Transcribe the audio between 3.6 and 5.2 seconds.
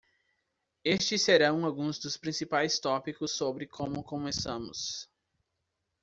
como começamos.